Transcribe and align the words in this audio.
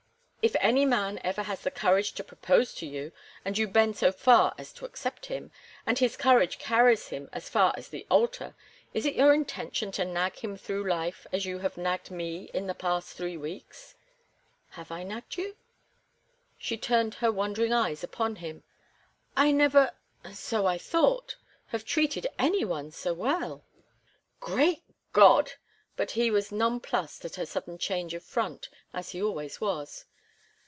"If 0.43 0.55
any 0.59 0.85
man 0.87 1.19
ever 1.23 1.43
has 1.43 1.61
the 1.61 1.69
courage 1.69 2.13
to 2.13 2.23
propose 2.23 2.73
to 2.73 2.87
you, 2.87 3.11
and 3.45 3.55
you 3.59 3.67
bend 3.67 3.95
so 3.95 4.11
far 4.11 4.55
as 4.57 4.73
to 4.73 4.85
accept 4.85 5.27
him, 5.27 5.51
and 5.85 5.99
his 5.99 6.17
courage 6.17 6.57
carries 6.57 7.09
him 7.09 7.29
as 7.31 7.47
far 7.47 7.75
as 7.77 7.89
the 7.89 8.07
altar, 8.09 8.55
is 8.91 9.05
it 9.05 9.13
your 9.13 9.35
intention 9.35 9.91
to 9.91 10.03
nag 10.03 10.37
him 10.37 10.57
through 10.57 10.89
life 10.89 11.27
as 11.31 11.45
you 11.45 11.59
have 11.59 11.77
nagged 11.77 12.09
me 12.09 12.49
in 12.55 12.65
the 12.65 12.73
past 12.73 13.15
three 13.15 13.37
weeks?" 13.37 13.93
"Have 14.71 14.89
I 14.91 15.03
nagged 15.03 15.37
you?" 15.37 15.57
She 16.57 16.75
turned 16.75 17.13
her 17.21 17.31
wondering 17.31 17.71
eyes 17.71 18.03
upon 18.03 18.37
him. 18.37 18.63
"I 19.37 19.51
never—so 19.51 20.65
I 20.65 20.79
thought—have 20.79 21.85
treated 21.85 22.25
any 22.39 22.65
one 22.65 22.89
so 22.89 23.13
well." 23.13 23.63
"Great 24.39 24.81
God!" 25.13 25.51
But 25.95 26.09
he 26.17 26.31
was 26.31 26.51
nonplussed 26.51 27.25
at 27.25 27.35
her 27.35 27.45
sudden 27.45 27.77
change 27.77 28.15
of 28.15 28.23
front, 28.23 28.69
as 28.91 29.11
he 29.11 29.21
always 29.21 29.61
was. 29.61 30.05